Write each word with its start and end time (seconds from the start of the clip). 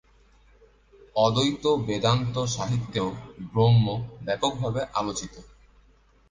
অদ্বৈত 1.15 1.63
বেদান্ত 1.87 2.35
সাহিত্যেও 2.55 3.07
ব্রহ্ম 3.49 3.85
ব্যাপকভাবে 4.25 4.81
আলোচিত। 4.93 5.33